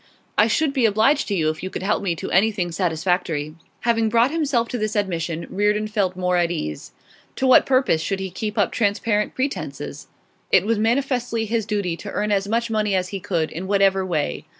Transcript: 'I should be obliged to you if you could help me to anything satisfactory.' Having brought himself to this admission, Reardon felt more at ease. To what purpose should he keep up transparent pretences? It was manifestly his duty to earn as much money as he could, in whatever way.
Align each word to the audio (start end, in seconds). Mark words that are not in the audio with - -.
'I 0.35 0.47
should 0.47 0.73
be 0.73 0.87
obliged 0.87 1.27
to 1.27 1.35
you 1.35 1.49
if 1.49 1.61
you 1.61 1.69
could 1.69 1.83
help 1.83 2.01
me 2.01 2.15
to 2.15 2.31
anything 2.31 2.71
satisfactory.' 2.71 3.53
Having 3.81 4.09
brought 4.09 4.31
himself 4.31 4.67
to 4.69 4.79
this 4.79 4.95
admission, 4.95 5.45
Reardon 5.47 5.85
felt 5.87 6.15
more 6.15 6.37
at 6.37 6.49
ease. 6.49 6.91
To 7.35 7.45
what 7.45 7.67
purpose 7.67 8.01
should 8.01 8.19
he 8.19 8.31
keep 8.31 8.57
up 8.57 8.71
transparent 8.71 9.35
pretences? 9.35 10.07
It 10.51 10.65
was 10.65 10.79
manifestly 10.79 11.45
his 11.45 11.67
duty 11.67 11.95
to 11.97 12.09
earn 12.09 12.31
as 12.31 12.47
much 12.47 12.71
money 12.71 12.95
as 12.95 13.09
he 13.09 13.19
could, 13.19 13.51
in 13.51 13.67
whatever 13.67 14.03
way. 14.03 14.45